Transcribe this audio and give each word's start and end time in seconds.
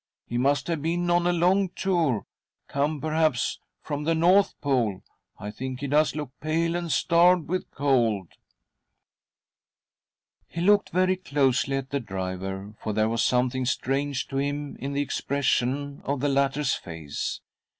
He 0.25 0.39
must 0.39 0.65
■ 0.67 0.69
have 0.69 0.81
been 0.81 1.07
on 1.11 1.27
a 1.27 1.31
long 1.31 1.69
tour— 1.69 2.25
come 2.67 2.99
perhaps 2.99 3.59
from 3.83 4.03
the 4.03 4.15
North 4.15 4.59
Bole. 4.59 5.03
I 5.37 5.51
think 5.51 5.79
he 5.79 5.85
does 5.85 6.15
look 6.15 6.31
pale 6.39 6.75
and 6.75 6.91
starved 6.91 7.47
with 7.47 7.69
cold/'; 7.69 8.33
He 10.47 10.59
looked 10.61 10.89
very 10.89 11.17
closely 11.17 11.77
at 11.77 11.91
the 11.91 11.99
driver, 11.99 12.73
for 12.81 12.93
there 12.93 13.09
was 13.09 13.21
something 13.21 13.65
strange 13.65 14.27
to 14.29 14.37
him 14.37 14.75
in 14.79 14.93
the 14.93 15.03
expression 15.03 16.01
of 16.03 16.19
.the 16.19 16.29
latter's 16.29 16.73
face. 16.73 17.41